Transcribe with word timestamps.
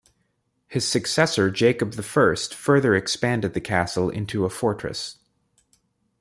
His 0.67 0.87
successor 0.87 1.51
Jacob 1.51 1.93
I 1.95 2.01
further 2.01 2.95
expanded 2.95 3.53
the 3.53 3.61
castle 3.61 4.09
into 4.09 4.45
a 4.45 4.49
fortress. 4.49 5.17